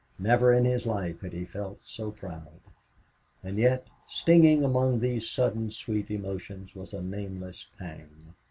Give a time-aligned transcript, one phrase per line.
[0.17, 2.59] Never in his life had he felt so proud.
[3.43, 8.33] And yet, stinging among these sudden sweet emotions was a nameless pang.